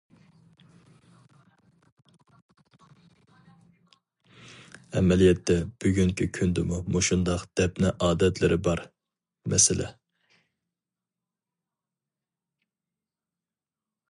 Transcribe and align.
ئەمەلىيەتتە 5.01 5.59
بۈگۈنكى 5.85 6.27
كۈندىمۇ 6.39 6.79
مۇشۇنداق 6.95 7.45
دەپنە 7.61 7.93
ئادەتلىرى 8.07 8.59
بار، 8.69 8.83
مەسىلە. 9.55 9.91